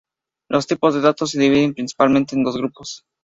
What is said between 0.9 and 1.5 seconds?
de datos se